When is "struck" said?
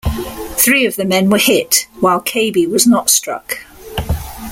3.11-3.59